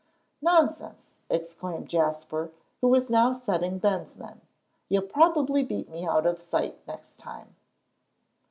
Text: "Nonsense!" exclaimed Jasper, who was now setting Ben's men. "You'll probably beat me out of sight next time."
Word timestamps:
"Nonsense!" 0.41 1.11
exclaimed 1.29 1.87
Jasper, 1.87 2.49
who 2.79 2.87
was 2.87 3.07
now 3.11 3.33
setting 3.33 3.77
Ben's 3.77 4.15
men. 4.17 4.41
"You'll 4.89 5.03
probably 5.03 5.61
beat 5.61 5.89
me 5.91 6.07
out 6.07 6.25
of 6.25 6.41
sight 6.41 6.79
next 6.87 7.19
time." 7.19 7.55